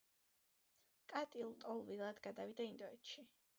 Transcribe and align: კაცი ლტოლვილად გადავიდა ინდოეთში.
კაცი 1.11 1.45
ლტოლვილად 1.51 2.25
გადავიდა 2.27 2.69
ინდოეთში. 2.73 3.31